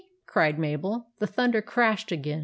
cried 0.25 0.57
Mabel. 0.57 1.09
The 1.19 1.27
thunder 1.27 1.61
crashed 1.61 2.11
again. 2.11 2.39